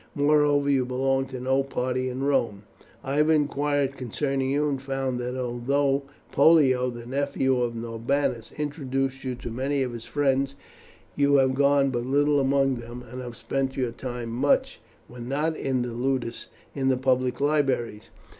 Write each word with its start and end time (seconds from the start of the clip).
Moreover, 0.15 0.67
you 0.67 0.83
belong 0.83 1.27
to 1.27 1.39
no 1.39 1.61
party 1.61 2.09
in 2.09 2.23
Rome. 2.23 2.63
I 3.03 3.17
have 3.17 3.29
inquired 3.29 3.95
concerning 3.95 4.49
you, 4.49 4.67
and 4.67 4.81
find 4.81 5.19
that 5.19 5.37
although 5.37 6.05
Pollio, 6.31 6.89
the 6.89 7.05
nephew 7.05 7.61
of 7.61 7.75
Norbanus, 7.75 8.51
introduced 8.53 9.23
you 9.23 9.35
to 9.35 9.51
many 9.51 9.83
of 9.83 9.93
his 9.93 10.05
friends, 10.05 10.55
you 11.15 11.35
have 11.35 11.53
gone 11.53 11.91
but 11.91 12.01
little 12.03 12.39
among 12.39 12.77
them, 12.77 13.01
but 13.07 13.19
have 13.19 13.35
spent 13.37 13.77
your 13.77 13.91
time 13.91 14.29
much, 14.31 14.81
when 15.07 15.27
not 15.29 15.55
in 15.55 15.83
the 15.83 15.93
ludus, 15.93 16.47
in 16.73 16.87
the 16.87 16.97
public 16.97 17.39
libraries. 17.39 18.09